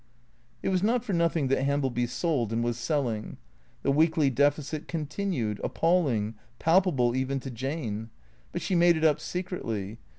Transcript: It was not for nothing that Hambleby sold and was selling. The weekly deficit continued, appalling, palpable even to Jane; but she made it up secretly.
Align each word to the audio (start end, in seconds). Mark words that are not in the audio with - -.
It 0.63 0.69
was 0.69 0.81
not 0.81 1.05
for 1.05 1.13
nothing 1.13 1.47
that 1.49 1.61
Hambleby 1.63 2.07
sold 2.07 2.51
and 2.51 2.63
was 2.63 2.75
selling. 2.75 3.37
The 3.83 3.91
weekly 3.91 4.31
deficit 4.31 4.87
continued, 4.87 5.61
appalling, 5.63 6.33
palpable 6.57 7.15
even 7.15 7.39
to 7.41 7.51
Jane; 7.51 8.09
but 8.51 8.63
she 8.63 8.73
made 8.73 8.97
it 8.97 9.03
up 9.03 9.19
secretly. 9.19 9.99